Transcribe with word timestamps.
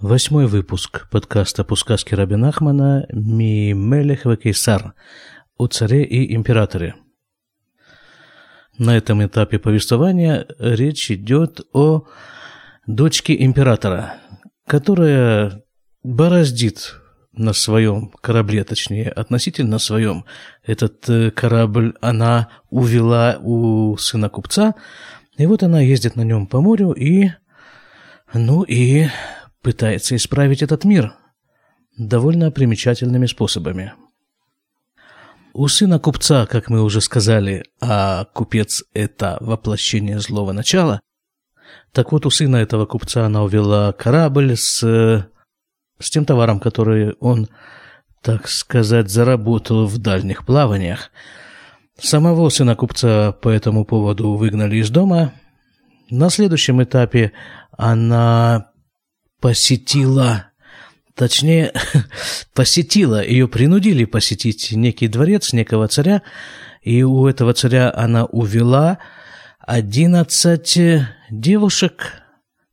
Восьмой 0.00 0.46
выпуск 0.46 1.10
подкаста 1.10 1.62
по 1.62 1.76
сказке 1.76 2.16
Рабин 2.16 2.42
Ахмана 2.46 3.06
«Ми 3.12 3.74
Мелех 3.74 4.22
Кейсар» 4.40 4.94
о 5.58 5.66
царе 5.66 6.04
и 6.04 6.34
императоре. 6.34 6.94
На 8.78 8.96
этом 8.96 9.22
этапе 9.22 9.58
повествования 9.58 10.46
речь 10.58 11.10
идет 11.10 11.60
о 11.74 12.06
дочке 12.86 13.44
императора, 13.44 14.14
которая 14.66 15.64
бороздит 16.02 16.94
на 17.34 17.52
своем 17.52 18.08
корабле, 18.22 18.64
точнее, 18.64 19.10
относительно 19.10 19.78
своем. 19.78 20.24
Этот 20.64 21.10
э, 21.10 21.30
корабль 21.30 21.94
она 22.00 22.48
увела 22.70 23.36
у 23.42 23.98
сына 23.98 24.30
купца, 24.30 24.76
и 25.36 25.44
вот 25.44 25.62
она 25.62 25.82
ездит 25.82 26.16
на 26.16 26.22
нем 26.22 26.46
по 26.46 26.62
морю 26.62 26.92
и... 26.92 27.32
Ну 28.32 28.62
и 28.62 29.08
пытается 29.62 30.16
исправить 30.16 30.62
этот 30.62 30.84
мир 30.84 31.14
довольно 31.96 32.50
примечательными 32.50 33.26
способами. 33.26 33.92
У 35.52 35.66
сына 35.68 35.98
купца, 35.98 36.46
как 36.46 36.70
мы 36.70 36.82
уже 36.82 37.00
сказали, 37.00 37.64
а 37.80 38.24
купец– 38.26 38.84
это 38.94 39.36
воплощение 39.40 40.20
злого 40.20 40.52
начала, 40.52 41.00
так 41.92 42.12
вот 42.12 42.24
у 42.24 42.30
сына 42.30 42.56
этого 42.56 42.86
купца 42.86 43.26
она 43.26 43.42
увела 43.42 43.92
корабль 43.92 44.56
с, 44.56 44.80
с 45.98 46.10
тем 46.10 46.24
товаром, 46.24 46.60
который 46.60 47.14
он, 47.14 47.48
так 48.22 48.48
сказать, 48.48 49.10
заработал 49.10 49.86
в 49.86 49.98
дальних 49.98 50.46
плаваниях. 50.46 51.10
Самого 51.98 52.48
сына 52.48 52.76
купца 52.76 53.32
по 53.32 53.48
этому 53.48 53.84
поводу 53.84 54.34
выгнали 54.34 54.76
из 54.76 54.90
дома. 54.90 55.32
На 56.10 56.30
следующем 56.30 56.82
этапе 56.82 57.32
она 57.76 58.69
посетила, 59.40 60.46
точнее, 61.14 61.72
посетила, 62.54 63.24
ее 63.24 63.48
принудили 63.48 64.04
посетить 64.04 64.72
некий 64.72 65.08
дворец 65.08 65.52
некого 65.52 65.88
царя, 65.88 66.22
и 66.82 67.02
у 67.02 67.26
этого 67.26 67.52
царя 67.54 67.92
она 67.94 68.24
увела 68.24 68.98
одиннадцать 69.58 70.78
девушек, 71.30 72.22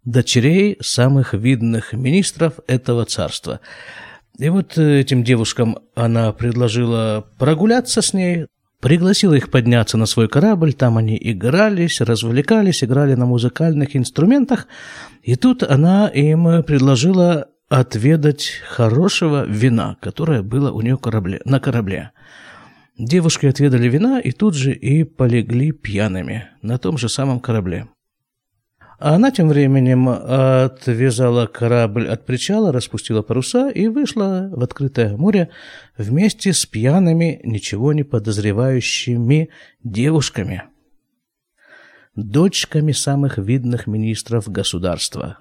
дочерей 0.03 0.77
самых 0.81 1.33
видных 1.33 1.93
министров 1.93 2.59
этого 2.67 3.05
царства. 3.05 3.59
И 4.37 4.49
вот 4.49 4.77
этим 4.77 5.23
девушкам 5.23 5.79
она 5.95 6.31
предложила 6.31 7.27
прогуляться 7.37 8.01
с 8.01 8.13
ней, 8.13 8.45
пригласила 8.81 9.33
их 9.33 9.49
подняться 9.51 9.97
на 9.97 10.05
свой 10.05 10.27
корабль, 10.27 10.73
там 10.73 10.97
они 10.97 11.17
игрались, 11.19 12.01
развлекались, 12.01 12.83
играли 12.83 13.15
на 13.15 13.25
музыкальных 13.25 13.95
инструментах, 13.95 14.67
и 15.23 15.35
тут 15.35 15.63
она 15.63 16.07
им 16.07 16.63
предложила 16.63 17.47
отведать 17.69 18.61
хорошего 18.67 19.45
вина, 19.45 19.97
которое 20.01 20.41
было 20.41 20.71
у 20.71 20.81
нее 20.81 20.97
корабле, 20.97 21.41
на 21.45 21.59
корабле. 21.59 22.11
Девушки 22.97 23.45
отведали 23.45 23.87
вина 23.89 24.19
и 24.19 24.31
тут 24.31 24.55
же 24.55 24.73
и 24.73 25.03
полегли 25.03 25.71
пьяными 25.71 26.49
на 26.61 26.77
том 26.77 26.97
же 26.97 27.09
самом 27.09 27.39
корабле. 27.39 27.87
А 28.99 29.13
она 29.13 29.29
тем 29.29 29.49
временем 29.49 30.09
отвязала 30.09 31.45
корабль 31.45 32.07
от 32.07 32.25
причала, 32.25 32.71
распустила 32.71 33.21
паруса 33.21 33.69
и 33.69 33.87
вышла 33.87 34.49
в 34.51 34.63
открытое 34.63 35.15
море 35.15 35.49
вместе 35.97 36.51
с 36.51 36.65
пьяными, 36.65 37.39
ничего 37.43 37.93
не 37.93 38.01
подозревающими 38.01 39.49
девушками, 39.83 40.63
дочками 42.15 42.91
самых 42.91 43.37
видных 43.37 43.85
министров 43.85 44.49
государства. 44.49 45.37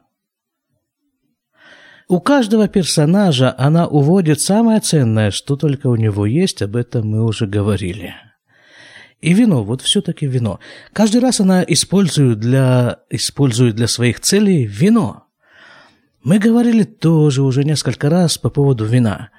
У 2.08 2.20
каждого 2.20 2.68
персонажа 2.68 3.54
она 3.56 3.86
уводит 3.86 4.40
самое 4.40 4.80
ценное, 4.80 5.30
что 5.30 5.56
только 5.56 5.86
у 5.86 5.96
него 5.96 6.26
есть, 6.26 6.60
об 6.60 6.76
этом 6.76 7.08
мы 7.08 7.24
уже 7.24 7.46
говорили– 7.46 8.14
и 9.26 9.32
вино, 9.32 9.64
вот 9.64 9.82
все-таки 9.82 10.24
вино. 10.24 10.60
Каждый 10.92 11.20
раз 11.20 11.40
она 11.40 11.64
использует 11.66 12.38
для, 12.38 13.00
использует 13.10 13.74
для 13.74 13.88
своих 13.88 14.20
целей 14.20 14.66
вино. 14.66 15.24
Мы 16.22 16.38
говорили 16.38 16.84
тоже 16.84 17.42
уже 17.42 17.64
несколько 17.64 18.08
раз 18.08 18.38
по 18.38 18.50
поводу 18.50 18.84
вина. 18.84 19.30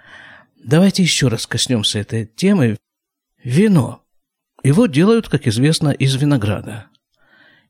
Давайте 0.61 1.03
еще 1.03 1.29
раз 1.29 1.47
коснемся 1.47 1.99
этой 1.99 2.25
темы. 2.25 2.75
Вино. 3.41 4.03
Его 4.61 4.87
делают, 4.87 5.29
как 5.29 5.47
известно, 5.47 5.91
из 5.91 6.15
винограда. 6.15 6.87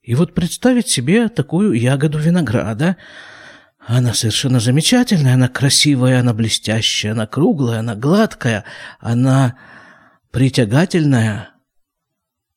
И 0.02 0.16
вот 0.16 0.34
представить 0.34 0.88
себе 0.88 1.30
такую 1.30 1.74
ягоду 1.74 2.18
винограда, 2.18 2.98
она 3.78 4.16
совершенно 4.16 4.60
замечательная, 4.60 5.36
она 5.36 5.50
красивая, 5.50 6.22
она 6.22 6.34
блестящая, 6.34 7.12
она 7.12 7.28
круглая, 7.28 7.82
она 7.82 7.94
гладкая, 7.94 8.64
она 9.00 9.56
притягательная– 10.32 11.52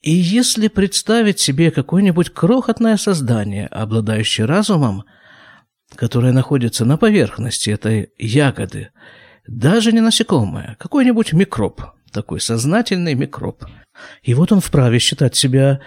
и 0.02 0.12
если 0.12 0.68
представить 0.68 1.40
себе 1.40 1.70
какое-нибудь 1.70 2.30
крохотное 2.30 2.96
создание, 2.96 3.66
обладающее 3.66 4.46
разумом, 4.46 5.04
которое 5.94 6.32
находится 6.32 6.86
на 6.86 6.96
поверхности 6.96 7.70
этой 7.70 8.10
ягоды, 8.16 8.90
даже 9.46 9.92
не 9.92 10.00
насекомое, 10.00 10.76
какой-нибудь 10.78 11.34
микроб, 11.34 11.82
такой 12.12 12.40
сознательный 12.40 13.14
микроб. 13.14 13.64
И 14.22 14.32
вот 14.32 14.52
он 14.52 14.60
вправе 14.60 14.98
считать 15.00 15.36
себя 15.36 15.80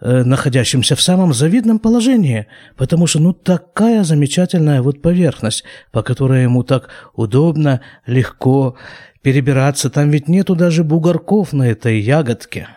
э, 0.00 0.22
находящимся 0.22 0.94
в 0.94 1.00
самом 1.00 1.32
завидном 1.32 1.78
положении, 1.78 2.48
потому 2.76 3.06
что 3.06 3.20
ну 3.20 3.32
такая 3.32 4.04
замечательная 4.04 4.82
вот 4.82 5.00
поверхность, 5.00 5.64
по 5.92 6.02
которой 6.02 6.42
ему 6.42 6.62
так 6.62 6.90
удобно, 7.14 7.80
легко 8.04 8.76
перебираться, 9.22 9.88
там 9.88 10.10
ведь 10.10 10.28
нету 10.28 10.54
даже 10.54 10.84
бугорков 10.84 11.54
на 11.54 11.62
этой 11.70 12.00
ягодке 12.00 12.68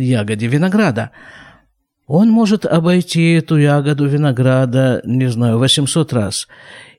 ягоде 0.00 0.46
винограда. 0.46 1.10
Он 2.06 2.28
может 2.28 2.66
обойти 2.66 3.32
эту 3.32 3.56
ягоду 3.56 4.06
винограда, 4.06 5.00
не 5.04 5.26
знаю, 5.30 5.58
800 5.58 6.12
раз, 6.12 6.48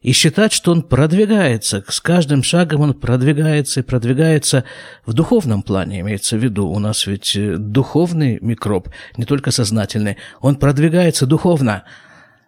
и 0.01 0.11
считать, 0.13 0.51
что 0.51 0.71
он 0.71 0.81
продвигается, 0.81 1.83
с 1.87 1.99
каждым 1.99 2.41
шагом 2.41 2.81
он 2.81 2.93
продвигается 2.95 3.81
и 3.81 3.83
продвигается 3.83 4.63
в 5.05 5.13
духовном 5.13 5.61
плане, 5.61 5.99
имеется 5.99 6.37
в 6.37 6.43
виду. 6.43 6.67
У 6.67 6.79
нас 6.79 7.05
ведь 7.05 7.35
э, 7.35 7.57
духовный 7.57 8.39
микроб, 8.41 8.89
не 9.15 9.25
только 9.25 9.51
сознательный, 9.51 10.17
он 10.41 10.55
продвигается 10.55 11.25
духовно– 11.25 11.83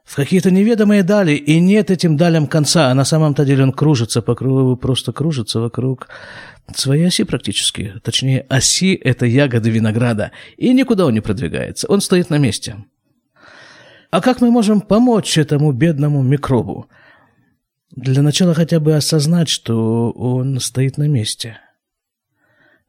в 0.07 0.16
какие-то 0.16 0.51
неведомые 0.51 1.03
дали, 1.03 1.34
и 1.34 1.59
нет 1.59 1.91
этим 1.91 2.16
далям 2.16 2.47
конца, 2.47 2.90
а 2.90 2.94
на 2.94 3.03
самом-то 3.03 3.44
деле 3.44 3.63
он 3.63 3.73
кружится 3.73 4.22
по 4.22 4.35
кругу, 4.35 4.78
просто 4.78 5.12
кружится 5.12 5.59
вокруг 5.59 6.07
своей 6.73 7.07
оси 7.07 7.25
практически. 7.25 7.94
Точнее, 8.01 8.46
оси– 8.47 8.96
это 9.03 9.25
ягоды 9.25 9.69
винограда, 9.69 10.31
и 10.56 10.73
никуда 10.73 11.06
он 11.06 11.13
не 11.13 11.19
продвигается, 11.19 11.88
он 11.90 12.00
стоит 12.00 12.29
на 12.29 12.38
месте. 12.38 12.78
А 14.09 14.22
как 14.22 14.40
мы 14.40 14.50
можем 14.50 14.79
помочь 14.79 15.38
этому 15.38 15.73
бедному 15.73 16.23
микробу? 16.23 16.88
Для 17.94 18.22
начала 18.22 18.53
хотя 18.53 18.79
бы 18.79 18.96
осознать, 18.96 19.50
что 19.50 20.12
он 20.12 20.62
стоит 20.62 20.97
на 20.97 21.09
месте. 21.09 21.59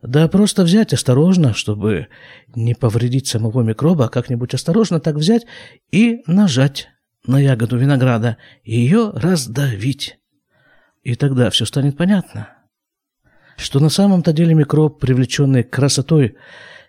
Да 0.02 0.28
просто 0.28 0.62
взять 0.62 0.92
осторожно, 0.92 1.52
чтобы 1.52 2.06
не 2.54 2.74
повредить 2.74 3.26
самого 3.26 3.62
микроба, 3.62 4.04
а 4.04 4.08
как-нибудь 4.08 4.54
осторожно 4.54 5.00
так 5.00 5.16
взять 5.16 5.46
и 5.90 6.22
нажать 6.28 6.88
на 7.28 7.38
ягоду 7.38 7.76
винограда 7.76 8.38
и 8.64 8.76
ее 8.76 9.12
раздавить. 9.14 10.18
И 11.02 11.14
тогда 11.14 11.50
все 11.50 11.64
станет 11.66 11.96
понятно, 11.96 12.48
что 13.56 13.80
на 13.80 13.90
самом-то 13.90 14.32
деле 14.32 14.54
микроб, 14.54 14.98
привлеченный 14.98 15.62
красотой 15.62 16.36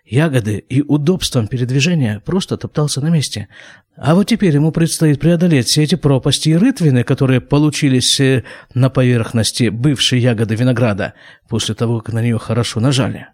ягоды 0.04 0.58
и 0.58 0.82
удобством 0.82 1.46
передвижения, 1.46 2.20
просто 2.24 2.56
топтался 2.56 3.00
на 3.00 3.10
месте. 3.10 3.48
А 3.96 4.14
вот 4.14 4.28
теперь 4.28 4.54
ему 4.54 4.72
предстоит 4.72 5.20
преодолеть 5.20 5.66
все 5.66 5.82
эти 5.82 5.94
пропасти 5.94 6.48
и 6.48 6.56
рытвины, 6.56 7.04
которые 7.04 7.40
получились 7.40 8.18
э, 8.18 8.44
на 8.74 8.88
поверхности 8.88 9.68
бывшей 9.68 10.20
ягоды 10.20 10.54
винограда 10.54 11.14
после 11.48 11.74
того, 11.74 12.00
как 12.00 12.14
на 12.14 12.22
нее 12.22 12.38
хорошо 12.38 12.80
нажали. 12.80 13.28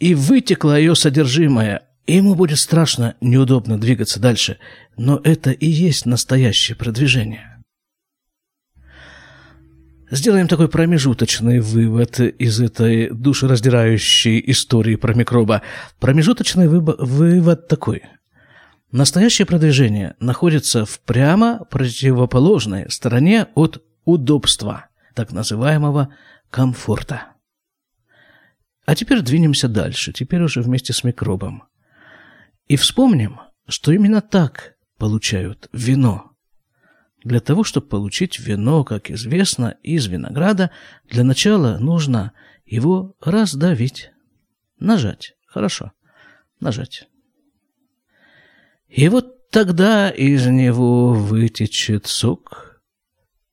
И 0.00 0.14
вытекло 0.14 0.76
ее 0.76 0.96
содержимое, 0.96 1.82
и 2.06 2.16
ему 2.16 2.34
будет 2.34 2.58
страшно, 2.58 3.16
неудобно 3.20 3.78
двигаться 3.78 4.20
дальше, 4.20 4.58
но 4.96 5.20
это 5.24 5.50
и 5.50 5.66
есть 5.66 6.06
настоящее 6.06 6.76
продвижение. 6.76 7.54
Сделаем 10.10 10.48
такой 10.48 10.68
промежуточный 10.68 11.60
вывод 11.60 12.20
из 12.20 12.60
этой 12.60 13.10
душераздирающей 13.10 14.42
истории 14.46 14.96
про 14.96 15.14
микроба. 15.14 15.62
Промежуточный 15.98 16.68
вывод 16.68 17.68
такой. 17.68 18.02
Настоящее 18.92 19.46
продвижение 19.46 20.14
находится 20.20 20.84
в 20.84 21.00
прямо 21.00 21.64
противоположной 21.64 22.90
стороне 22.90 23.48
от 23.56 23.82
удобства, 24.04 24.86
так 25.14 25.32
называемого 25.32 26.10
комфорта. 26.50 27.32
А 28.86 28.94
теперь 28.94 29.22
двинемся 29.22 29.66
дальше, 29.66 30.12
теперь 30.12 30.42
уже 30.42 30.60
вместе 30.60 30.92
с 30.92 31.02
микробом. 31.02 31.64
И 32.66 32.76
вспомним, 32.76 33.40
что 33.66 33.92
именно 33.92 34.20
так 34.20 34.74
получают 34.98 35.68
вино. 35.72 36.32
Для 37.22 37.40
того, 37.40 37.64
чтобы 37.64 37.88
получить 37.88 38.38
вино, 38.38 38.84
как 38.84 39.10
известно, 39.10 39.76
из 39.82 40.06
винограда, 40.06 40.70
для 41.08 41.24
начала 41.24 41.78
нужно 41.78 42.32
его 42.66 43.16
раздавить. 43.20 44.10
Нажать. 44.78 45.34
Хорошо. 45.46 45.92
Нажать. 46.60 47.08
И 48.88 49.08
вот 49.08 49.48
тогда 49.50 50.10
из 50.10 50.46
него 50.46 51.14
вытечет 51.14 52.06
сок, 52.06 52.82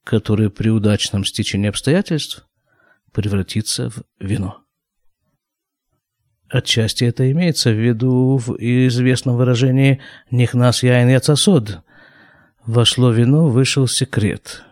который 0.04 0.50
при 0.50 0.70
удачном 0.70 1.26
стечении 1.26 1.70
обстоятельств 1.70 2.48
превратится 3.12 3.90
в 3.90 4.04
вино. 4.20 4.61
Отчасти 6.52 7.06
это 7.06 7.32
имеется 7.32 7.72
в 7.72 7.80
виду 7.80 8.36
в 8.36 8.58
известном 8.58 9.38
выражении 9.38 10.02
«нихнас 10.32 10.84
яин 10.84 11.08
яцасод» 11.08 11.82
Вошло 12.66 13.10
вино, 13.12 13.50
вышел 13.50 13.88
секрет. 13.88 14.64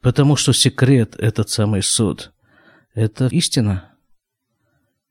Потому 0.00 0.36
что 0.36 0.52
секрет– 0.52 1.14
этот 1.18 1.50
самый 1.50 1.82
суд. 1.82 2.32
Это 2.94 3.28
истина. 3.28 3.94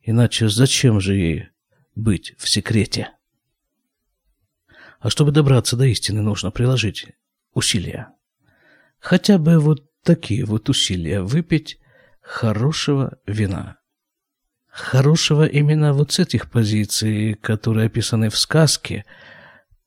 Иначе 0.02 0.50
зачем 0.50 1.00
же 1.00 1.16
ей 1.16 1.50
быть 1.96 2.34
в 2.38 2.50
секрете? 2.50 3.12
А 5.00 5.10
чтобы 5.10 5.32
добраться 5.32 5.78
до 5.78 5.86
истины, 5.86 6.22
нужно 6.22 6.52
приложить 6.52 7.08
усилия. 7.54 8.10
Хотя 9.00 9.38
бы 9.38 9.60
вот 9.60 9.90
такие 10.02 10.44
вот 10.46 10.68
усилия 10.68 11.22
выпить 11.22 11.80
хорошего 12.22 13.20
вина. 13.26 13.78
Хорошего 14.74 15.46
именно 15.46 15.94
вот 15.94 16.12
с 16.12 16.20
этих 16.20 16.50
позиций, 16.50 17.36
которые 17.36 17.86
описаны 17.88 18.30
в 18.30 18.38
сказке– 18.38 19.06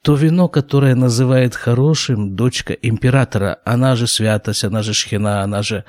то 0.06 0.14
вино, 0.14 0.48
которое 0.48 0.94
называет 0.94 1.56
хорошим 1.56 2.36
дочка 2.36 2.74
императора, 2.74 3.58
она 3.64 3.96
же 3.96 4.06
святость, 4.06 4.62
она 4.62 4.84
же 4.84 4.94
шхина, 4.94 5.42
она 5.42 5.62
же, 5.62 5.84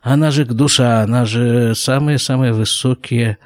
она 0.00 0.30
же 0.30 0.46
душа, 0.46 1.02
она 1.02 1.26
же 1.26 1.74
самые-самые 1.74 2.54
высокие 2.54 3.36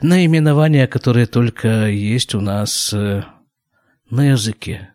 наименования, 0.00 0.88
которые 0.88 1.26
только 1.26 1.86
есть 1.86 2.34
у 2.34 2.40
нас 2.40 2.92
э, 2.92 3.22
на 4.10 4.30
языке. 4.30 4.90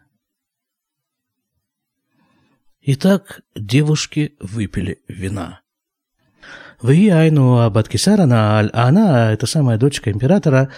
Итак, 2.82 3.44
девушки 3.56 4.36
выпили 4.42 5.00
вина. 5.08 5.62
Вы 6.82 7.10
Айну 7.10 7.60
Абаткисарана, 7.60 8.60
а 8.60 8.88
она, 8.88 9.32
эта 9.32 9.48
самая 9.48 9.78
дочка 9.78 10.12
императора, 10.12 10.70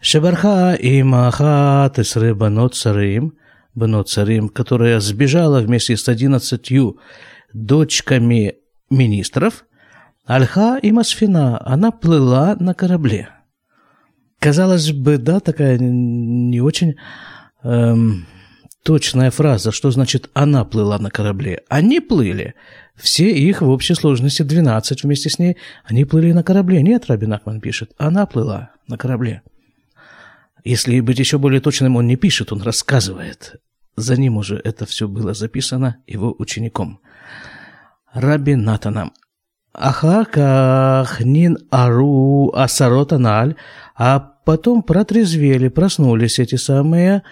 Шебарха 0.00 0.74
и 0.74 1.00
Исребанот 1.00 2.74
Царим, 2.74 3.34
Банот 3.74 4.08
Царим, 4.10 4.48
которая 4.50 5.00
сбежала 5.00 5.60
вместе 5.60 5.96
с 5.96 6.08
одиннадцатью 6.08 6.98
дочками 7.54 8.56
министров, 8.90 9.64
Альха 10.26 10.78
и 10.82 10.92
Масфина, 10.92 11.60
она 11.64 11.92
плыла 11.92 12.54
на 12.60 12.74
корабле. 12.74 13.30
Казалось 14.40 14.92
бы, 14.92 15.16
да, 15.16 15.40
такая 15.40 15.78
не 15.78 16.60
очень 16.60 16.96
эм, 17.62 18.26
точная 18.84 19.30
фраза, 19.30 19.72
что 19.72 19.90
значит 19.90 20.30
«она 20.34 20.64
плыла 20.64 20.98
на 20.98 21.10
корабле». 21.10 21.62
Они 21.68 22.00
плыли. 22.00 22.54
Все 22.98 23.30
их 23.30 23.62
в 23.62 23.68
общей 23.68 23.94
сложности 23.94 24.42
12 24.42 25.04
вместе 25.04 25.30
с 25.30 25.38
ней. 25.38 25.56
Они 25.84 26.04
плыли 26.04 26.32
на 26.32 26.42
корабле. 26.42 26.82
Нет, 26.82 27.06
Рабин 27.06 27.32
Ахман 27.32 27.60
пишет, 27.60 27.92
она 27.96 28.26
плыла 28.26 28.70
на 28.88 28.98
корабле. 28.98 29.42
Если 30.64 31.00
быть 31.00 31.18
еще 31.18 31.38
более 31.38 31.60
точным, 31.60 31.96
он 31.96 32.06
не 32.06 32.16
пишет, 32.16 32.52
он 32.52 32.62
рассказывает. 32.62 33.56
За 33.96 34.16
ним 34.16 34.36
уже 34.36 34.60
это 34.62 34.84
все 34.84 35.08
было 35.08 35.32
записано 35.32 35.98
его 36.06 36.34
учеником. 36.38 37.00
Раби 38.12 38.56
Натаном. 38.56 39.12
Ахаках 39.72 41.20
нин 41.20 41.58
ару 41.70 42.50
асаротаналь, 42.52 43.54
а 43.96 44.18
потом 44.44 44.82
протрезвели, 44.82 45.68
проснулись 45.68 46.38
эти 46.40 46.56
самые 46.56 47.22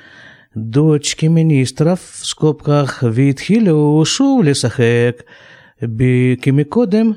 дочки 0.54 1.26
министров, 1.26 2.00
в 2.12 2.24
скобках 2.24 3.02
Витхилю 3.02 4.04
лисахек, 5.80 5.90
бикимикодем, 5.90 7.16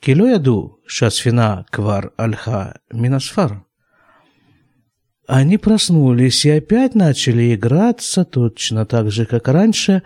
кило 0.00 0.28
яду, 0.28 0.80
шасфина 0.86 1.66
квар 1.70 2.12
альха 2.16 2.80
минасфар. 2.92 3.64
Они 5.26 5.58
проснулись 5.58 6.46
и 6.46 6.50
опять 6.50 6.94
начали 6.94 7.54
играться 7.54 8.24
точно 8.24 8.86
так 8.86 9.10
же, 9.10 9.26
как 9.26 9.48
раньше, 9.48 10.02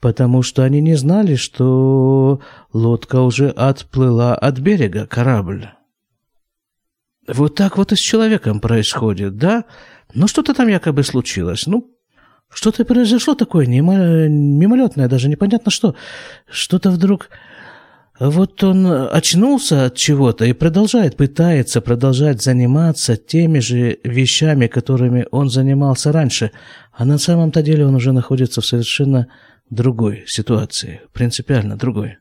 потому 0.00 0.42
что 0.42 0.64
они 0.64 0.80
не 0.80 0.96
знали, 0.96 1.36
что 1.36 2.40
лодка 2.72 3.20
уже 3.20 3.50
отплыла 3.50 4.34
от 4.34 4.58
берега, 4.58 5.06
корабль. 5.06 5.68
Вот 7.28 7.54
так 7.54 7.76
вот 7.76 7.92
и 7.92 7.96
с 7.96 8.00
человеком 8.00 8.60
происходит, 8.60 9.36
да? 9.36 9.64
Ну, 10.14 10.26
что-то 10.26 10.54
там 10.54 10.68
якобы 10.68 11.02
случилось. 11.04 11.66
Ну, 11.66 11.95
что-то 12.52 12.84
произошло 12.84 13.34
такое 13.34 13.66
мимолетное, 13.66 15.08
даже 15.08 15.28
непонятно 15.28 15.70
что. 15.70 15.94
Что-то 16.48 16.90
вдруг 16.90 17.28
вот 18.18 18.64
он 18.64 18.86
очнулся 18.86 19.86
от 19.86 19.96
чего-то 19.96 20.46
и 20.46 20.54
продолжает, 20.54 21.16
пытается 21.16 21.82
продолжать 21.82 22.42
заниматься 22.42 23.16
теми 23.16 23.58
же 23.58 23.98
вещами, 24.04 24.68
которыми 24.68 25.26
он 25.30 25.50
занимался 25.50 26.12
раньше, 26.12 26.50
а 26.92 27.04
на 27.04 27.18
самом-то 27.18 27.62
деле 27.62 27.86
он 27.86 27.94
уже 27.94 28.12
находится 28.12 28.62
в 28.62 28.66
совершенно 28.66 29.26
другой 29.68 30.24
ситуации, 30.26 31.02
принципиально 31.12 31.76
другой. 31.76 32.16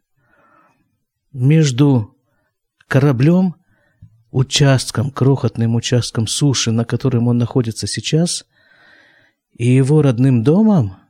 Между 1.32 2.16
кораблем, 2.90 3.56
участком, 4.32 5.12
крохотным 5.12 5.76
участком 5.76 6.28
суши, 6.28 6.72
на 6.72 6.84
котором 6.84 7.30
он 7.30 7.38
находится 7.38 7.88
сейчас, 7.88 8.46
и 9.56 9.68
его 9.68 10.02
родным 10.02 10.44
домом– 10.44 10.98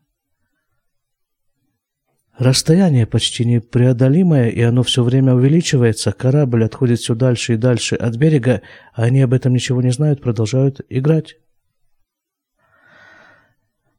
Расстояние 2.38 3.06
почти 3.06 3.46
непреодолимое, 3.46 4.50
и 4.50 4.62
оно 4.62 4.84
все 4.84 5.04
время 5.04 5.34
увеличивается. 5.34 6.12
Корабль 6.12 6.66
отходит 6.66 7.00
все 7.00 7.16
дальше 7.16 7.54
и 7.54 7.58
дальше 7.58 7.96
от 7.96 8.18
берега, 8.18 8.62
а 8.94 9.04
они 9.04 9.22
об 9.22 9.34
этом 9.34 9.54
ничего 9.54 9.82
не 9.82 9.92
знают, 9.92 10.22
продолжают 10.22 10.82
играть. 10.90 11.38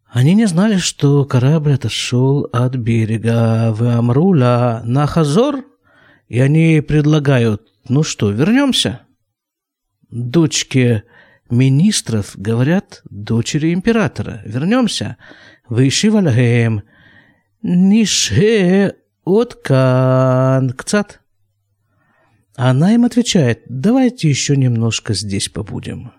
Они 0.06 0.34
не 0.34 0.46
знали, 0.46 0.76
что 0.76 1.24
корабль 1.24 1.74
отошел 1.74 2.46
от 2.52 2.76
берега 2.76 3.72
в 3.72 3.82
Амрула 3.82 4.82
на 4.84 5.06
Хазор, 5.06 5.64
и 6.28 6.38
они 6.38 6.82
предлагают, 6.86 7.72
ну 7.88 8.02
что, 8.02 8.30
вернемся? 8.30 9.00
Дочки 10.10 11.04
министров 11.50 12.32
говорят 12.36 13.02
дочери 13.10 13.72
императора, 13.72 14.42
вернемся. 14.44 15.16
Вышива 15.68 16.20
лагеем– 16.20 16.82
Нише 17.68 18.94
от 19.24 19.54
кан 19.54 20.70
кцат. 20.70 21.20
Она 22.54 22.94
им 22.94 23.04
отвечает, 23.04 23.62
давайте 23.68 24.28
еще 24.28 24.56
немножко 24.56 25.14
здесь 25.14 25.48
побудем. 25.48 26.12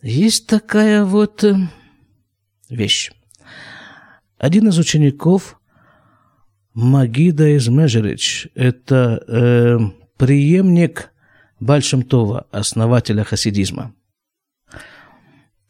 Есть 0.00 0.46
такая 0.46 1.04
вот 1.04 1.44
э, 1.44 1.56
вещь. 2.70 3.12
Один 4.38 4.68
из 4.68 4.78
учеников 4.78 5.60
Магида 6.72 7.48
из 7.54 7.68
Межерич, 7.68 8.48
это 8.54 9.22
э, 9.28 9.78
преемник 10.16 11.12
Бальшемтова, 11.60 12.46
основателя 12.50 13.24
хасидизма. 13.24 13.94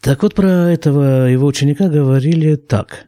Так 0.00 0.23
вот, 0.23 0.35
про 0.35 0.71
этого 0.71 1.26
его 1.26 1.47
ученика 1.47 1.88
говорили 1.88 2.57
так, 2.57 3.07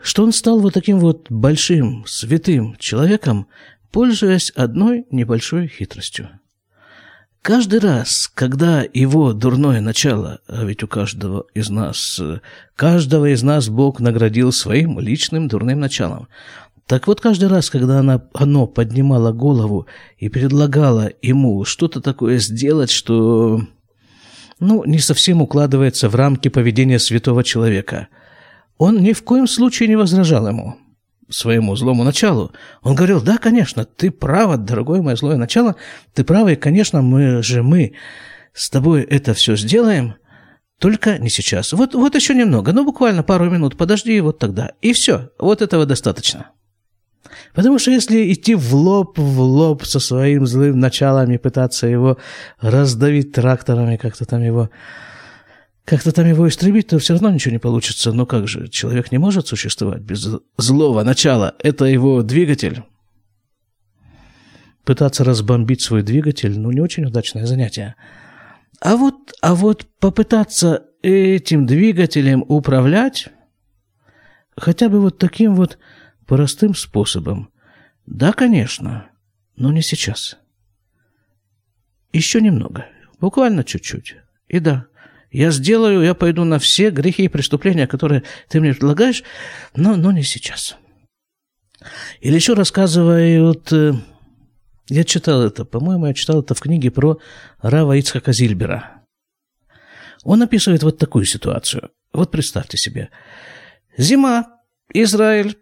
что 0.00 0.22
он 0.22 0.32
стал 0.32 0.60
вот 0.60 0.74
таким 0.74 0.98
вот 0.98 1.30
большим, 1.30 2.04
святым 2.06 2.76
человеком, 2.78 3.46
пользуясь 3.90 4.50
одной 4.50 5.06
небольшой 5.10 5.68
хитростью. 5.68 6.28
Каждый 7.46 7.78
раз, 7.78 8.28
когда 8.34 8.84
его 8.92 9.32
дурное 9.32 9.80
начало, 9.80 10.40
а 10.48 10.64
ведь 10.64 10.82
у 10.82 10.88
каждого 10.88 11.46
из 11.54 11.70
нас, 11.70 12.20
каждого 12.74 13.32
из 13.32 13.44
нас 13.44 13.68
Бог 13.68 14.00
наградил 14.00 14.50
своим 14.50 14.98
личным 14.98 15.46
дурным 15.46 15.78
началом, 15.78 16.26
так 16.86 17.08
вот, 17.08 17.20
каждый 17.20 17.48
раз, 17.48 17.68
когда 17.68 17.98
она, 17.98 18.22
оно 18.32 18.68
поднимало 18.68 19.32
голову 19.32 19.88
и 20.18 20.28
предлагало 20.28 21.10
ему 21.20 21.64
что-то 21.64 22.00
такое 22.00 22.38
сделать, 22.38 22.90
что 22.90 23.60
ну, 24.60 24.84
не 24.84 25.00
совсем 25.00 25.42
укладывается 25.42 26.08
в 26.08 26.14
рамки 26.14 26.48
поведения 26.48 27.00
святого 27.00 27.42
человека. 27.42 28.06
Он 28.78 29.02
ни 29.02 29.12
в 29.12 29.24
коем 29.24 29.48
случае 29.48 29.88
не 29.88 29.96
возражал 29.96 30.46
ему, 30.46 30.76
своему 31.28 31.74
злому 31.74 32.04
началу. 32.04 32.52
Он 32.82 32.94
говорил, 32.94 33.20
да, 33.20 33.38
конечно, 33.38 33.84
ты 33.84 34.12
права, 34.12 34.56
дорогое 34.56 35.02
мое 35.02 35.16
злое 35.16 35.36
начало, 35.36 35.74
ты 36.14 36.22
права, 36.22 36.52
и, 36.52 36.56
конечно, 36.56 37.02
мы 37.02 37.42
же 37.42 37.64
мы 37.64 37.94
с 38.54 38.70
тобой 38.70 39.02
это 39.02 39.34
все 39.34 39.56
сделаем, 39.56 40.14
Только 40.78 41.18
не 41.18 41.30
сейчас. 41.30 41.72
Вот, 41.72 41.94
вот 41.94 42.14
еще 42.14 42.34
немного, 42.34 42.72
ну 42.72 42.84
буквально 42.84 43.22
пару 43.22 43.50
минут 43.50 43.76
подожди, 43.76 44.16
и 44.16 44.20
вот 44.20 44.38
тогда. 44.38 44.72
И 44.82 44.92
все, 44.92 45.30
вот 45.38 45.62
этого 45.62 45.86
достаточно. 45.86 46.50
Потому 47.56 47.78
что 47.78 47.90
если 47.90 48.30
идти 48.34 48.54
в 48.54 48.74
лоб 48.74 49.18
в 49.18 49.40
лоб 49.40 49.82
со 49.86 49.98
своим 49.98 50.46
злым 50.46 50.78
началом 50.78 51.32
и 51.32 51.38
пытаться 51.38 51.86
его 51.86 52.18
раздавить 52.60 53.32
тракторами, 53.32 53.96
как-то 53.96 54.26
там 54.26 54.42
его 54.42 54.68
как-то 55.86 56.12
там 56.12 56.26
его 56.26 56.46
истребить, 56.46 56.88
то 56.88 56.98
все 56.98 57.14
равно 57.14 57.30
ничего 57.30 57.52
не 57.52 57.58
получится. 57.58 58.12
Но 58.12 58.26
как 58.26 58.46
же, 58.46 58.68
человек 58.68 59.10
не 59.10 59.16
может 59.16 59.46
существовать 59.46 60.02
без 60.02 60.28
злого 60.58 61.02
начала. 61.02 61.54
Это 61.62 61.86
его 61.86 62.22
двигатель. 62.22 62.82
Пытаться 64.84 65.24
разбомбить 65.24 65.80
свой 65.80 66.02
двигатель, 66.02 66.58
ну, 66.58 66.70
не 66.72 66.80
очень 66.80 67.06
удачное 67.06 67.46
занятие. 67.46 67.94
А 68.80 68.96
вот, 68.96 69.32
а 69.40 69.54
вот 69.54 69.86
попытаться 69.98 70.84
этим 71.00 71.64
двигателем 71.64 72.44
управлять, 72.46 73.28
хотя 74.58 74.90
бы 74.90 75.00
вот 75.00 75.16
таким 75.16 75.54
вот 75.54 75.78
простым 76.26 76.74
способом, 76.74 77.50
да, 78.06 78.32
конечно, 78.32 79.10
но 79.56 79.72
не 79.72 79.82
сейчас. 79.82 80.36
Еще 82.12 82.40
немного, 82.40 82.86
буквально 83.20 83.64
чуть-чуть. 83.64 84.16
И 84.48 84.58
да, 84.58 84.86
я 85.30 85.50
сделаю, 85.50 86.02
я 86.02 86.14
пойду 86.14 86.44
на 86.44 86.58
все 86.58 86.90
грехи 86.90 87.24
и 87.24 87.28
преступления, 87.28 87.86
которые 87.86 88.22
ты 88.48 88.60
мне 88.60 88.72
предлагаешь, 88.72 89.22
но, 89.74 89.96
но 89.96 90.12
не 90.12 90.22
сейчас. 90.22 90.76
Или 92.20 92.36
еще 92.36 92.54
рассказывают, 92.54 93.72
э, 93.72 93.94
я 94.88 95.04
читал 95.04 95.42
это, 95.42 95.64
по-моему, 95.64 96.06
я 96.06 96.14
читал 96.14 96.40
это 96.40 96.54
в 96.54 96.60
книге 96.60 96.90
про 96.90 97.18
Рава 97.60 97.96
Ицхака 97.96 98.32
Зильбера. 98.32 99.02
Он 100.22 100.42
описывает 100.42 100.82
вот 100.82 100.98
такую 100.98 101.24
ситуацию. 101.24 101.90
Вот 102.12 102.30
представьте 102.30 102.78
себе. 102.78 103.10
Зима, 103.96 104.46
Израиль, 104.92 105.58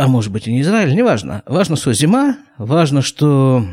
а 0.00 0.08
может 0.08 0.32
быть 0.32 0.48
и 0.48 0.52
не 0.52 0.62
Израиль, 0.62 0.94
неважно. 0.94 1.42
Важно, 1.44 1.76
что 1.76 1.92
зима, 1.92 2.38
важно, 2.56 3.02
что 3.02 3.66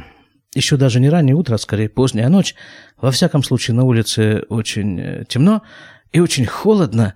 еще 0.54 0.76
даже 0.76 1.00
не 1.00 1.10
раннее 1.10 1.38
утро, 1.38 1.56
а 1.56 1.58
скорее 1.58 1.88
поздняя 1.88 2.28
ночь. 2.28 2.54
Во 2.98 3.12
всяком 3.12 3.44
случае, 3.44 3.76
на 3.76 3.86
улице 3.86 4.44
очень 4.50 5.00
э, 5.00 5.24
темно 5.30 5.62
и 6.12 6.20
очень 6.20 6.46
холодно, 6.46 7.14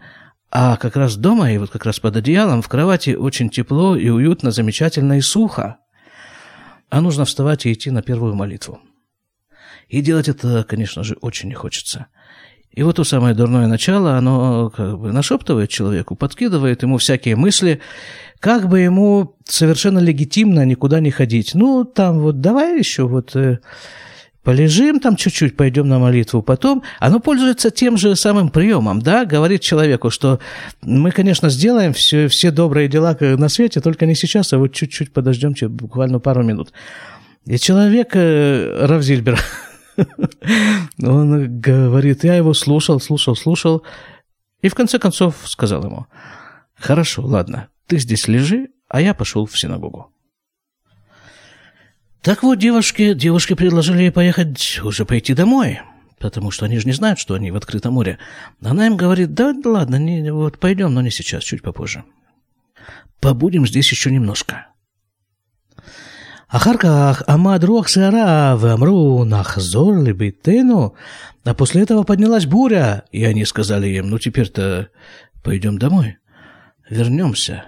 а 0.49 0.77
как 0.77 0.95
раз 0.95 1.17
дома 1.17 1.51
и 1.51 1.57
вот 1.57 1.71
как 1.71 1.85
раз 1.85 1.99
под 1.99 2.15
одеялом 2.15 2.61
в 2.61 2.69
кровати 2.69 3.09
очень 3.09 3.49
тепло 3.49 3.97
и 3.97 4.07
уютно, 4.07 4.49
замечательно 4.51 5.17
и 5.17 5.21
сухо. 5.21 5.79
А 6.89 7.01
нужно 7.01 7.25
вставать 7.25 7.65
и 7.65 7.73
идти 7.73 7.91
на 7.91 8.01
первую 8.01 8.33
молитву. 8.33 8.79
И 9.89 9.99
делать 9.99 10.29
это, 10.29 10.63
конечно 10.63 11.03
же, 11.03 11.17
очень 11.19 11.49
не 11.49 11.55
хочется– 11.55 12.07
и 12.73 12.83
вот 12.83 12.95
то 12.95 13.03
самое 13.03 13.35
дурное 13.35 13.67
начало, 13.67 14.17
оно 14.17 14.69
как 14.69 14.97
бы 14.97 15.11
нашептывает 15.11 15.69
человеку, 15.69 16.15
подкидывает 16.15 16.83
ему 16.83 16.97
всякие 16.97 17.35
мысли, 17.35 17.81
как 18.41 18.67
бы 18.67 18.79
ему 18.79 19.35
совершенно 19.45 19.99
легитимно 19.99 20.65
никуда 20.65 20.99
не 20.99 21.11
ходить. 21.11 21.51
Ну, 21.53 21.85
там 21.85 22.19
вот 22.19 22.41
давай 22.41 22.77
еще 22.77 23.07
вот 23.07 23.35
э, 23.35 23.59
полежим 24.43 24.99
там 24.99 25.15
чуть-чуть, 25.15 25.55
пойдем 25.55 25.87
на 25.87 25.99
молитву. 25.99 26.41
Потом 26.41 26.83
оно 26.99 27.19
пользуется 27.19 27.69
тем 27.69 27.97
же 27.97 28.15
самым 28.15 28.49
приемом, 28.49 28.99
да, 28.99 29.25
говорит 29.25 29.61
человеку, 29.61 30.09
что 30.09 30.39
мы, 30.81 31.11
конечно, 31.11 31.49
сделаем 31.49 31.93
все, 31.93 32.27
все 32.27 32.49
добрые 32.51 32.87
дела 32.87 33.15
на 33.21 33.47
свете, 33.47 33.79
только 33.79 34.07
не 34.07 34.15
сейчас, 34.15 34.51
а 34.51 34.57
вот 34.57 34.73
чуть-чуть 34.73 35.13
подождем, 35.13 35.53
буквально 35.69 36.19
пару 36.19 36.43
минут. 36.43 36.73
И 37.45 37.57
человек, 37.59 38.09
э, 38.15 38.85
Равзильбер, 38.87 39.39
Он 41.03 41.59
говорит, 41.59 42.23
я 42.23 42.35
его 42.35 42.53
слушал, 42.55 42.99
слушал, 42.99 43.35
слушал. 43.35 43.83
И 44.61 44.69
в 44.69 44.75
конце 44.75 44.97
концов 44.97 45.35
сказал 45.45 45.83
ему, 45.83 46.07
хорошо, 46.75 47.23
ладно, 47.23 47.67
ты 47.90 47.98
здесь 47.98 48.28
лежи, 48.28 48.68
а 48.88 49.00
я 49.00 49.14
пошел 49.14 49.46
в 49.46 49.58
синагогу. 49.58 50.10
Так 52.22 52.42
вот, 52.42 52.58
девушки, 52.58 53.14
девушки 53.14 53.54
предложили 53.54 54.02
ей 54.02 54.10
поехать, 54.10 54.80
уже 54.82 55.04
пойти 55.04 55.32
домой, 55.34 55.80
потому 56.18 56.50
что 56.50 56.64
они 56.64 56.78
же 56.78 56.86
не 56.86 56.92
знают, 56.92 57.18
что 57.18 57.34
они 57.34 57.50
в 57.50 57.56
открытом 57.56 57.94
море. 57.94 58.18
Она 58.62 58.86
им 58.86 58.96
говорит, 58.96 59.34
да 59.34 59.54
ладно, 59.64 59.96
не, 59.96 60.32
вот 60.32 60.58
пойдем, 60.58 60.92
но 60.92 61.02
не 61.02 61.10
сейчас, 61.10 61.44
чуть 61.44 61.62
попозже. 61.62 62.04
Побудем 63.20 63.66
здесь 63.66 63.90
еще 63.90 64.10
немножко. 64.10 64.66
אחר 66.48 66.76
כך 66.76 67.22
עמד 67.28 67.64
רוח 67.64 67.88
סערה, 67.88 68.56
ואמרו, 68.60 69.24
נחזור 69.24 69.92
לביתנו. 70.04 70.92
А 71.44 71.54
после 71.54 71.82
этого 71.82 72.02
поднялась 72.02 72.44
буря, 72.44 73.04
и 73.12 73.24
они 73.24 73.44
сказали 73.44 73.88
им, 73.88 74.10
ну 74.10 74.18
теперь-то 74.18 74.88
пойдем 75.44 75.78
домой, 75.78 76.18
вернемся. 76.90 77.66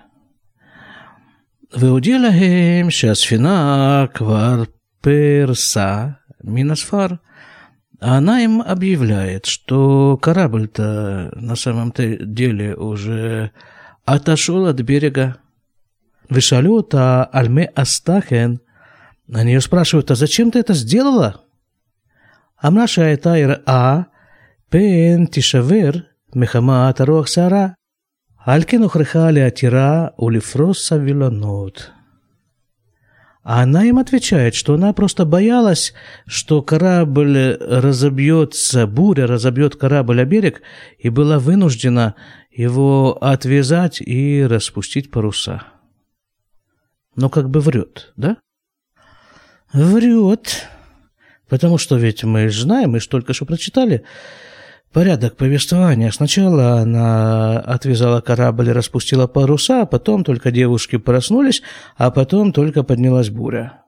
והודיע 1.73 2.18
להם 2.18 2.90
שהספינה 2.90 4.07
כבר 4.14 4.62
פרסה 5.00 6.07
מן 6.45 6.71
הספר. 6.71 7.07
Она 8.00 8.42
им 8.42 8.62
объявляет, 8.62 9.47
что 9.47 10.16
корабль-то 10.23 11.33
на 11.35 11.57
самом-то 11.57 12.25
деле 12.25 12.76
уже 12.76 13.50
отошел 14.04 14.66
от 14.66 14.80
берега. 14.83 15.38
Вишалюта 16.30 17.25
альме 17.25 17.64
астахен – 17.75 18.68
на 19.28 19.45
нее 19.45 19.61
спрашивают, 19.61 20.11
а 20.11 20.14
зачем 20.14 20.50
ты 20.50 20.59
это 20.59 20.75
сделала? 20.75 21.45
אמרה 22.66 22.87
שהייתה 22.87 23.38
יראה 23.38 24.00
פן 24.68 25.26
תישבר 25.26 25.90
מחמת 26.35 27.00
הרוח 27.00 27.26
סערה. 27.26 27.66
על 28.47 28.62
כן 28.66 28.83
הוכרחה 28.83 29.30
להתירה 29.30 30.07
ולפרוס 30.18 30.88
סבילונות. 30.88 31.90
А 33.49 33.62
она 33.62 33.85
им 33.85 33.99
отвечает, 33.99 34.54
что 34.54 34.75
она 34.75 34.92
просто 34.92 35.25
боялась, 35.25 35.95
что 36.26 36.61
корабль 36.61 37.57
разобьется, 37.59 38.87
буря 38.87 39.26
разобьет 39.26 39.75
корабль 39.75 40.21
о 40.21 40.26
берег, 40.26 40.61
и 40.99 41.09
была 41.09 41.38
вынуждена 41.38 42.14
его 42.50 43.16
отвязать 43.23 44.02
и 44.02 44.45
распустить 44.47 45.11
паруса. 45.11 45.62
Но 47.16 47.30
как 47.30 47.49
бы 47.49 47.61
врет, 47.61 48.12
да? 48.16 48.37
Врет. 49.73 50.68
Потому 51.49 51.78
что 51.78 51.97
ведь 51.97 52.25
мы 52.25 52.50
знаем, 52.50 52.90
мы 52.90 53.00
же 53.00 53.09
только 53.09 53.33
что 53.33 53.47
прочитали 53.47 54.04
порядок 54.93 55.35
повествования. 55.35 56.12
Сначала 56.12 56.79
она 56.79 57.59
отвязала 57.59 58.21
корабль 58.21 58.69
и 58.69 58.73
распустила 58.73 59.27
паруса, 59.27 59.81
а 59.81 59.85
потом 59.85 60.23
только 60.23 60.51
девушки 60.51 60.97
проснулись, 60.97 61.62
а 61.97 62.12
потом 62.12 62.53
только 62.53 62.83
поднялась 62.83 63.29
буря. 63.29 63.83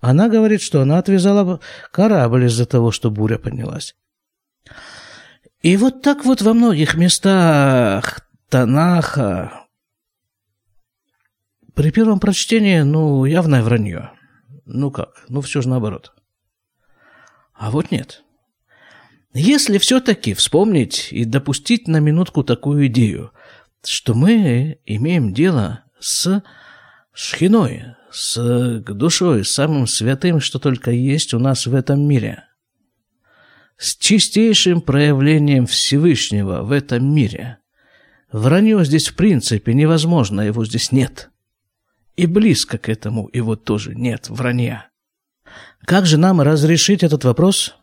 Она 0.00 0.28
говорит, 0.28 0.62
что 0.62 0.80
она 0.80 0.98
отвязала 0.98 1.60
корабль 1.90 2.46
из-за 2.46 2.64
того, 2.64 2.92
что 2.92 3.10
буря 3.10 3.38
поднялась. 3.38 3.96
И 5.62 5.76
вот 5.76 6.02
так 6.02 6.24
вот 6.24 6.42
во 6.42 6.54
многих 6.54 6.94
местах 6.94 8.20
Танаха 8.48 9.66
при 11.74 11.90
первом 11.90 12.20
прочтении, 12.20 12.80
ну, 12.80 13.24
явное 13.24 13.62
вранье. 13.62 14.12
Ну 14.64 14.90
как? 14.90 15.24
Ну 15.28 15.40
все 15.40 15.60
же 15.60 15.68
наоборот. 15.68 16.12
А 17.52 17.70
вот 17.70 17.90
нет. 17.90 18.22
Если 19.38 19.76
все-таки 19.76 20.32
вспомнить 20.32 21.08
и 21.10 21.26
допустить 21.26 21.88
на 21.88 21.98
минутку 22.00 22.42
такую 22.42 22.86
идею, 22.86 23.32
что 23.84 24.14
мы 24.14 24.78
имеем 24.86 25.34
дело 25.34 25.84
с 26.00 26.42
шхиной, 27.12 27.96
с 28.10 28.82
душой, 28.88 29.44
с 29.44 29.52
самым 29.52 29.86
святым, 29.86 30.40
что 30.40 30.58
только 30.58 30.90
есть 30.90 31.34
у 31.34 31.38
нас 31.38 31.66
в 31.66 31.74
этом 31.74 32.00
мире, 32.00 32.44
с 33.76 33.94
чистейшим 33.96 34.80
проявлением 34.80 35.66
Всевышнего 35.66 36.62
в 36.62 36.72
этом 36.72 37.14
мире. 37.14 37.58
Вранье 38.32 38.82
здесь 38.86 39.08
в 39.08 39.16
принципе 39.16 39.74
невозможно, 39.74 40.40
его 40.40 40.64
здесь 40.64 40.92
нет– 40.92 41.30
и 42.16 42.24
близко 42.24 42.78
к 42.78 42.88
этому 42.88 43.28
его 43.34 43.56
тоже 43.56 43.94
нет 43.94 44.30
вранья. 44.30 44.88
Как 45.84 46.06
же 46.06 46.16
нам 46.16 46.40
разрешить 46.40 47.02
этот 47.02 47.24
вопрос? 47.24 47.76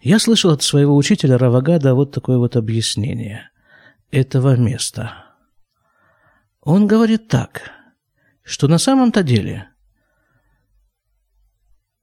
Я 0.00 0.18
слышал 0.18 0.50
от 0.50 0.62
своего 0.62 0.96
учителя 0.96 1.38
Равагада 1.38 1.94
вот 1.94 2.12
такое 2.12 2.38
вот 2.38 2.56
объяснение 2.56 3.50
этого 4.10 4.56
места. 4.56 5.24
Он 6.62 6.86
говорит 6.86 7.28
так, 7.28 7.70
что 8.42 8.66
на 8.68 8.78
самом-то 8.78 9.22
деле 9.22 9.68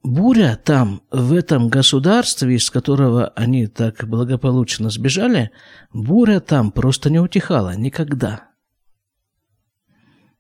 буря 0.04 0.56
там, 0.63 1.01
в 1.12 1.34
этом 1.34 1.70
государстве, 1.70 2.56
из 2.56 2.70
которого 2.70 3.30
они 3.30 3.68
так 3.68 4.08
благополучно 4.08 4.89
сбежали, 4.89 5.51
буря 5.92 6.39
там 6.39 6.72
просто 6.72 7.10
не 7.10 7.20
утихала 7.20 7.75
никогда– 7.75 8.44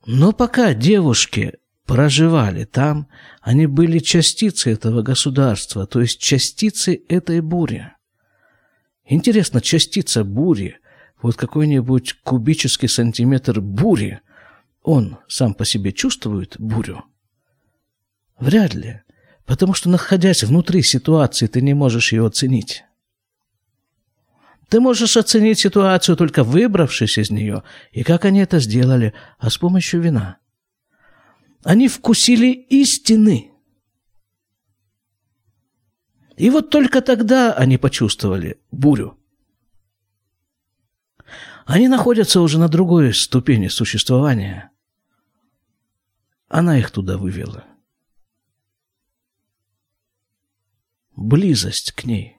но 0.09 0.31
пока 0.31 0.73
девушки 0.73 1.57
проживали 1.87 2.65
там, 2.65 3.07
они 3.41 3.65
были 3.65 3.99
частицей 3.99 4.73
этого 4.73 5.01
государства, 5.01 5.87
то 5.87 6.01
есть 6.01 6.19
частицей 6.19 6.95
этой 7.07 7.39
бури. 7.39 7.93
Интересно, 9.05 9.61
частица 9.61 10.25
бури, 10.25 10.79
вот 11.21 11.37
какой-нибудь 11.37 12.21
кубический 12.23 12.89
сантиметр 12.89 13.61
бури, 13.61 14.19
он 14.83 15.17
сам 15.29 15.53
по 15.53 15.63
себе 15.63 15.93
чувствует 15.93 16.57
бурю? 16.59 17.05
Вряд 18.37 18.75
ли, 18.75 19.01
потому 19.45 19.73
что, 19.73 19.89
находясь 19.89 20.43
внутри 20.43 20.83
ситуации, 20.83 21.47
ты 21.47 21.61
не 21.61 21.73
можешь 21.73 22.11
ее 22.11 22.27
оценить. 22.27 22.83
Ты 24.67 24.81
можешь 24.81 25.15
оценить 25.15 25.59
ситуацию, 25.59 26.17
только 26.17 26.43
выбравшись 26.43 27.17
из 27.17 27.31
нее, 27.31 27.63
и 27.93 28.03
как 28.03 28.25
они 28.25 28.41
это 28.41 28.59
сделали, 28.59 29.13
а 29.39 29.49
с 29.49 29.57
помощью 29.57 30.01
вина. 30.01 30.37
Они 31.63 31.87
вкусили 31.87 32.51
истины. 32.51 33.51
И 36.37 36.49
вот 36.49 36.69
только 36.69 37.01
тогда 37.01 37.53
они 37.53 37.77
почувствовали 37.77 38.59
бурю. 38.71 39.17
Они 41.65 41.87
находятся 41.87 42.41
уже 42.41 42.59
на 42.59 42.69
другой 42.69 43.13
ступени 43.13 43.67
существования. 43.67 44.71
Она 46.47 46.77
их 46.77 46.91
туда 46.91 47.17
вывела. 47.17 47.65
Близость 51.15 51.91
к 51.91 52.05
ней. 52.05 52.37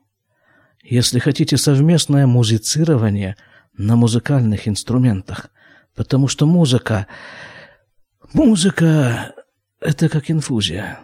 Если 0.83 1.19
хотите, 1.19 1.57
совместное 1.59 2.27
музицирование 2.27 3.37
на 3.77 3.97
музыкальных 3.97 4.69
инструментах. 4.69 5.51
Потому 5.95 6.29
что 6.29 6.47
музыка... 6.47 7.07
Музыка— 8.35 9.35
это 9.81 10.11
как 10.11 10.31
инфузия. 10.31 11.01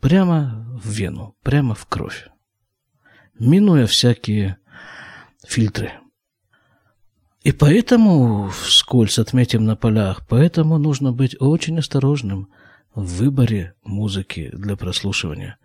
Прямо 0.00 0.66
в 0.82 0.90
вену, 0.90 1.34
прямо 1.42 1.74
в 1.74 1.86
кровь. 1.86 2.28
Минуя 3.38 3.86
всякие 3.86 4.58
фильтры. 5.46 5.92
И 7.42 7.52
поэтому, 7.52 8.50
вскользь 8.50 9.18
отметим 9.18 9.64
на 9.64 9.76
полях, 9.76 10.26
поэтому 10.28 10.76
нужно 10.76 11.10
быть 11.12 11.40
очень 11.40 11.78
осторожным 11.78 12.50
в 12.94 13.06
выборе 13.16 13.74
музыки 13.82 14.50
для 14.52 14.76
прослушивания. 14.76 15.56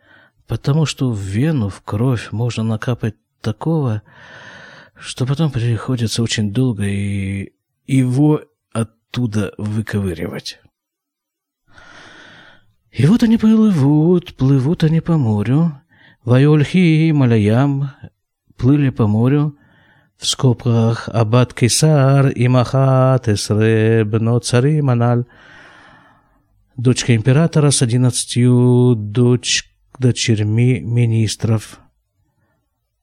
Потому 0.47 0.85
что 0.85 1.11
в 1.11 1.19
вену, 1.19 1.67
в 1.67 1.81
кровь 1.81 2.31
можно 2.31 2.63
накапать 2.63 3.15
такого, 3.41 4.03
что 4.97 5.25
потом 5.25 5.51
приходится 5.51 6.23
очень 6.23 6.53
долго 6.53 6.85
и 6.85 7.51
его 7.87 8.41
оттуда 9.09 9.53
выковыривать. 9.57 10.59
И 12.91 13.05
вот 13.05 13.23
они 13.23 13.37
плывут, 13.37 14.35
плывут 14.35 14.83
они 14.83 15.01
по 15.01 15.17
морю. 15.17 15.73
Вайольхи 16.23 17.07
и 17.07 17.11
Малаям 17.11 17.91
плыли 18.57 18.89
по 18.89 19.07
морю. 19.07 19.55
В 20.17 20.25
скобках 20.25 21.07
Аббат 21.07 21.53
Кесар 21.53 22.27
и 22.27 22.47
Махат 22.47 23.29
Эсре 23.29 24.05
Цари 24.41 24.81
Маналь. 24.81 25.25
Дочка 26.75 27.15
императора 27.15 27.71
с 27.71 27.81
одиннадцатью 27.81 28.95
дочь, 28.97 29.71
дочерьми 29.97 30.81
министров. 30.81 31.79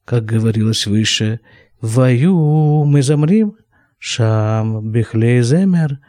Как 0.05 0.25
говорилось 0.25 0.85
выше, 0.85 1.39
«Вою 1.81 2.85
мы 2.85 3.01
замрим, 3.03 3.57
шам 3.99 4.91
бихлей 4.91 5.41
земер», 5.41 5.99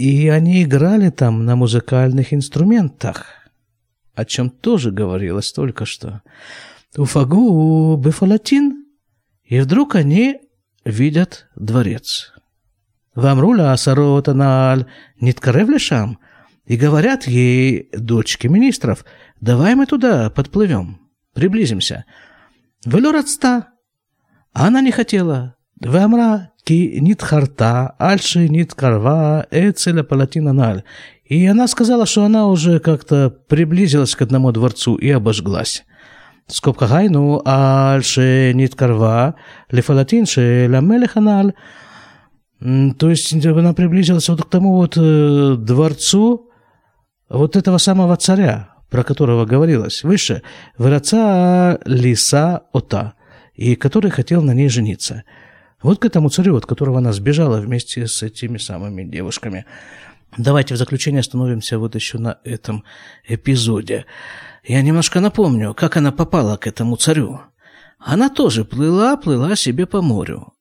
и 0.00 0.28
они 0.28 0.62
играли 0.62 1.10
там 1.10 1.44
на 1.44 1.56
музыкальных 1.56 2.32
инструментах, 2.32 3.26
о 4.14 4.24
чем 4.24 4.48
тоже 4.48 4.90
говорилось 4.90 5.52
только 5.52 5.84
что. 5.84 6.22
Уфагу 6.96 7.96
бефалатин. 7.96 8.86
И 9.44 9.60
вдруг 9.60 9.96
они 9.96 10.40
видят 10.86 11.48
дворец. 11.54 12.32
Вамруля 13.14 13.72
асаротаналь 13.72 14.86
ниткаревлешам. 15.20 16.18
И 16.64 16.76
говорят 16.76 17.26
ей, 17.26 17.90
дочки 17.92 18.46
министров, 18.46 19.04
давай 19.40 19.74
мы 19.74 19.84
туда 19.84 20.30
подплывем, 20.30 21.10
приблизимся. 21.34 22.06
Велюрацта. 22.86 23.68
Она 24.52 24.80
не 24.80 24.92
хотела. 24.92 25.56
Вамра 25.80 26.49
ки 26.64 26.98
нит 27.00 27.22
харта, 27.22 27.94
альши 27.98 28.48
нит 28.48 28.74
карва, 28.74 29.46
эцеля 29.50 30.02
палатина 30.02 30.52
наль. 30.52 30.82
И 31.24 31.46
она 31.46 31.68
сказала, 31.68 32.06
что 32.06 32.24
она 32.24 32.46
уже 32.46 32.80
как-то 32.80 33.30
приблизилась 33.30 34.14
к 34.16 34.22
одному 34.22 34.52
дворцу 34.52 34.96
и 34.96 35.10
обожглась. 35.10 35.84
скобка 36.46 36.88
хайну, 36.88 37.40
альше 37.44 38.52
нит 38.54 38.74
карва, 38.74 39.36
лефалатин 39.70 40.26
ше 40.26 40.68
ламелеханаль. 40.68 41.52
То 42.98 43.08
есть 43.08 43.46
она 43.46 43.72
приблизилась 43.72 44.28
вот 44.28 44.42
к 44.42 44.50
тому 44.50 44.76
вот 44.76 44.94
дворцу 45.64 46.50
вот 47.28 47.56
этого 47.56 47.78
самого 47.78 48.16
царя, 48.16 48.70
про 48.90 49.04
которого 49.04 49.46
говорилось 49.46 50.02
выше, 50.02 50.42
Враца 50.76 51.78
Лиса 51.84 52.64
Ота, 52.72 53.14
и 53.54 53.76
который 53.76 54.10
хотел 54.10 54.42
на 54.42 54.52
ней 54.52 54.68
жениться– 54.68 55.22
вот 55.82 55.98
к 55.98 56.04
этому 56.04 56.28
царю, 56.28 56.56
от 56.56 56.66
которого 56.66 56.98
она 56.98 57.12
сбежала 57.12 57.60
вместе 57.60 58.06
с 58.06 58.22
этими 58.22 58.58
самыми 58.58 59.04
девушками. 59.04 59.64
Давайте 60.36 60.74
в 60.74 60.78
заключение 60.78 61.20
остановимся 61.20 61.78
вот 61.78 61.94
еще 61.94 62.18
на 62.18 62.38
этом 62.44 62.84
эпизоде. 63.26 64.06
Я 64.64 64.82
немножко 64.82 65.20
напомню, 65.20 65.74
как 65.74 65.96
она 65.96 66.12
попала 66.12 66.56
к 66.56 66.66
этому 66.66 66.96
царю. 66.96 67.40
Она 67.98 68.28
тоже 68.28 68.64
плыла, 68.64 69.16
плыла 69.16 69.56
себе 69.56 69.86
по 69.86 70.02
морю. 70.02 70.52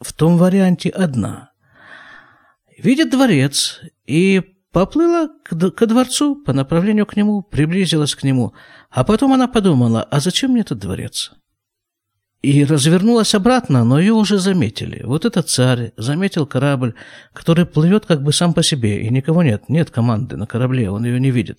В 0.00 0.12
том 0.12 0.38
варианте 0.38 0.88
одна. 0.88 1.52
Видит 2.76 3.10
дворец 3.10 3.80
и 4.06 4.42
поплыла 4.72 5.28
к, 5.44 5.70
ко 5.70 5.86
дворцу 5.86 6.36
по 6.36 6.52
направлению 6.52 7.06
к 7.06 7.16
нему, 7.16 7.42
приблизилась 7.42 8.14
к 8.14 8.22
нему. 8.22 8.54
А 8.90 9.04
потом 9.04 9.32
она 9.32 9.46
подумала, 9.46 10.02
а 10.02 10.20
зачем 10.20 10.52
мне 10.52 10.62
этот 10.62 10.78
дворец? 10.78 11.32
И 12.42 12.64
развернулась 12.64 13.34
обратно, 13.34 13.84
но 13.84 14.00
ее 14.00 14.14
уже 14.14 14.38
заметили. 14.38 15.02
Вот 15.04 15.26
этот 15.26 15.50
царь 15.50 15.92
заметил 15.98 16.46
корабль, 16.46 16.94
который 17.34 17.66
плывет 17.66 18.06
как 18.06 18.22
бы 18.22 18.32
сам 18.32 18.54
по 18.54 18.62
себе, 18.62 19.02
и 19.02 19.10
никого 19.10 19.42
нет, 19.42 19.64
нет 19.68 19.90
команды 19.90 20.36
на 20.36 20.46
корабле, 20.46 20.90
он 20.90 21.04
ее 21.04 21.20
не 21.20 21.30
видит. 21.30 21.58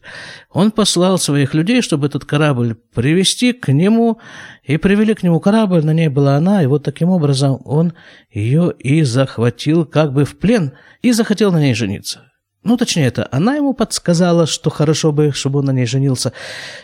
Он 0.49 0.71
послал 0.71 1.19
своих 1.19 1.53
людей, 1.53 1.81
чтобы 1.81 2.07
этот 2.07 2.25
корабль 2.25 2.75
привести 2.95 3.53
к 3.53 3.71
нему, 3.71 4.19
и 4.63 4.77
привели 4.77 5.13
к 5.13 5.21
нему 5.21 5.39
корабль, 5.39 5.85
на 5.85 5.93
ней 5.93 6.07
была 6.07 6.35
она, 6.37 6.63
и 6.63 6.67
вот 6.67 6.83
таким 6.83 7.09
образом 7.09 7.61
он 7.63 7.93
ее 8.31 8.73
и 8.79 9.03
захватил 9.03 9.85
как 9.85 10.13
бы 10.13 10.25
в 10.25 10.37
плен, 10.37 10.73
и 11.03 11.11
захотел 11.11 11.51
на 11.51 11.59
ней 11.59 11.75
жениться. 11.75 12.21
Ну, 12.63 12.77
точнее, 12.77 13.07
это 13.07 13.27
она 13.31 13.55
ему 13.55 13.73
подсказала, 13.73 14.45
что 14.45 14.69
хорошо 14.69 15.11
бы, 15.11 15.31
чтобы 15.31 15.59
он 15.59 15.65
на 15.65 15.71
ней 15.71 15.87
женился. 15.87 16.31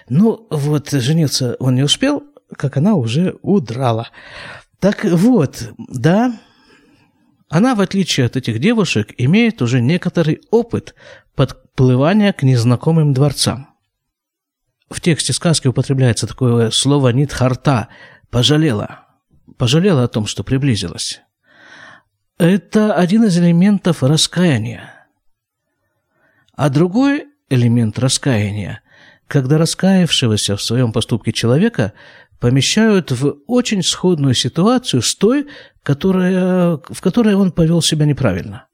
Ну, 0.10 0.48
вот, 0.50 0.90
жениться 0.90 1.56
он 1.60 1.76
не 1.76 1.84
успел, 1.84 2.24
как 2.56 2.78
она 2.78 2.96
уже 2.96 3.36
удрала. 3.42 4.10
Так 4.80 5.04
вот, 5.04 5.72
да, 5.78 6.40
она, 7.50 7.76
в 7.76 7.82
отличие 7.82 8.26
от 8.26 8.36
этих 8.36 8.60
девушек, 8.60 9.14
имеет 9.18 9.62
уже 9.62 9.82
некоторый 9.82 10.42
опыт 10.52 10.96
подплывания 11.36 12.34
к 12.34 12.44
незнакомым 12.44 13.14
дворцам. 13.14 13.70
В 14.90 15.02
тексте 15.02 15.34
сказки 15.34 15.68
употребляется 15.68 16.28
такое 16.28 16.72
слово 16.72 17.10
«нитхарта»– 17.10 17.90
«пожалела». 18.30 19.06
Пожалела 19.58 20.04
о 20.04 20.08
том, 20.08 20.28
что 20.28 20.44
приблизилась. 20.44 21.22
Это 22.38 22.94
один 22.94 23.24
из 23.24 23.38
элементов 23.38 24.04
раскаяния. 24.04 25.08
А 26.54 26.70
другой 26.70 27.26
элемент 27.50 27.98
раскаяния, 27.98 28.82
когда 29.28 29.58
раскаявшегося 29.58 30.56
в 30.56 30.62
своем 30.62 30.92
поступке 30.92 31.32
человека 31.32 31.94
помещают 32.40 33.12
в 33.12 33.38
очень 33.48 33.84
сходную 33.84 34.34
ситуацию 34.34 35.02
с 35.02 35.16
той, 35.16 35.48
которая, 35.84 36.78
в 36.78 37.02
которой 37.02 37.36
он 37.36 37.52
повел 37.52 37.82
себя 37.82 38.06
неправильно. 38.06 38.68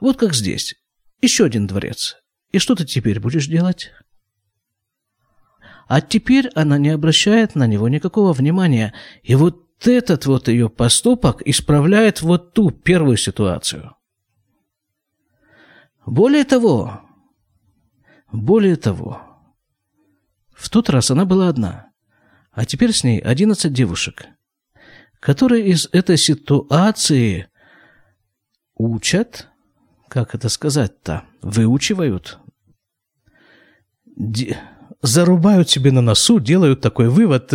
Вот 0.00 0.18
как 0.18 0.34
здесь. 0.34 0.74
Еще 1.20 1.44
один 1.44 1.66
дворец. 1.66 2.16
И 2.52 2.58
что 2.58 2.74
ты 2.74 2.84
теперь 2.84 3.18
будешь 3.18 3.46
делать? 3.46 3.90
А 5.88 6.00
теперь 6.00 6.48
она 6.54 6.78
не 6.78 6.90
обращает 6.90 7.54
на 7.54 7.66
него 7.66 7.88
никакого 7.88 8.32
внимания. 8.32 8.92
И 9.22 9.34
вот 9.34 9.86
этот 9.86 10.26
вот 10.26 10.48
ее 10.48 10.68
поступок 10.68 11.42
исправляет 11.42 12.22
вот 12.22 12.52
ту 12.52 12.70
первую 12.70 13.16
ситуацию. 13.16 13.94
Более 16.04 16.44
того, 16.44 17.00
более 18.32 18.76
того, 18.76 19.25
в 20.56 20.70
тот 20.70 20.88
раз 20.90 21.10
она 21.10 21.24
была 21.24 21.48
одна– 21.48 21.86
а 22.56 22.64
теперь 22.64 22.92
с 22.92 23.04
ней 23.04 23.20
11 23.20 23.70
девушек, 23.70 24.28
которые 25.20 25.66
из 25.66 25.90
этой 25.92 26.16
ситуации 26.16 27.48
учат, 28.74 29.48
как 30.08 30.34
это 30.34 30.48
сказать-то, 30.48 31.24
выучивают, 31.42 32.38
де, 34.06 34.56
зарубают 35.02 35.68
себе 35.68 35.92
на 35.92 36.00
носу, 36.00 36.40
делают 36.40 36.80
такой 36.80 37.10
вывод. 37.10 37.52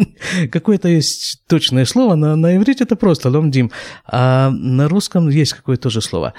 Какое-то 0.50 0.88
есть 0.88 1.44
точное 1.46 1.84
слово, 1.84 2.16
на, 2.16 2.34
на 2.34 2.56
иврите 2.56 2.82
это 2.82 2.96
просто 2.96 3.30
ломдим, 3.30 3.70
а 4.04 4.50
на 4.50 4.88
русском 4.88 5.28
есть 5.28 5.52
какое-то 5.52 5.84
тоже 5.84 6.00
слово. 6.00 6.34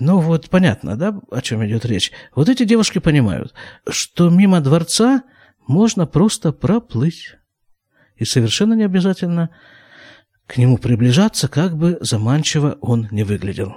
Ну 0.00 0.20
вот 0.20 0.48
понятно, 0.48 0.96
да, 0.96 1.20
о 1.30 1.42
чем 1.42 1.66
идет 1.66 1.84
речь. 1.84 2.12
Вот 2.34 2.48
эти 2.48 2.64
девушки 2.64 2.98
понимают, 2.98 3.52
что 3.86 4.30
мимо 4.30 4.62
дворца 4.62 5.22
можно 5.66 6.06
просто 6.06 6.52
проплыть. 6.52 7.36
И 8.16 8.24
совершенно 8.24 8.74
не 8.74 8.84
обязательно 8.84 9.50
к 10.46 10.56
нему 10.56 10.78
приближаться, 10.78 11.48
как 11.48 11.76
бы 11.76 11.98
заманчиво 12.00 12.78
он 12.80 13.08
не 13.10 13.24
выглядел. 13.24 13.76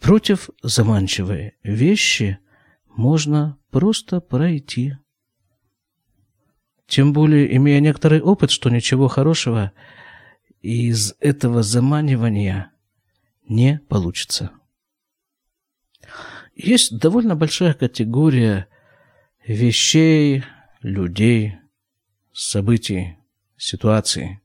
Против 0.00 0.50
заманчивой 0.62 1.54
вещи 1.62 2.38
можно 2.86 3.58
просто 3.70 4.20
пройти. 4.20 4.96
Тем 6.86 7.12
более, 7.12 7.54
имея 7.56 7.80
некоторый 7.80 8.20
опыт, 8.20 8.50
что 8.50 8.68
ничего 8.70 9.08
хорошего 9.08 9.72
из 10.60 11.14
этого 11.20 11.62
заманивания 11.62 12.72
не 13.48 13.80
получится. 13.88 14.50
Есть 16.62 16.98
довольно 16.98 17.36
большая 17.36 17.72
категория 17.72 18.68
вещей, 19.46 20.44
людей, 20.82 21.54
событий, 22.34 23.16
ситуаций, 23.56 24.40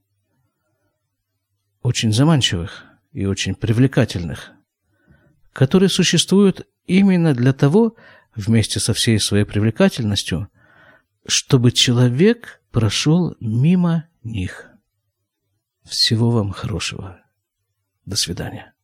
очень 1.82 2.13
заманчивых 2.13 2.86
и 3.12 3.25
очень 3.25 3.54
привлекательных, 3.54 4.51
которые 5.51 5.89
существуют 5.89 6.65
именно 6.86 7.34
для 7.34 7.51
того, 7.51 7.97
вместе 8.34 8.80
со 8.80 8.93
всей 8.93 9.19
своей 9.19 9.43
привлекательностью, 9.43 10.47
чтобы 11.28 11.71
человек 11.71 12.62
прошел 12.71 13.36
мимо 13.41 14.08
них. 14.23 14.69
Всего 15.84 16.32
вам 16.32 16.51
хорошего. 16.51 17.21
До 18.06 18.15
свидания. 18.15 18.75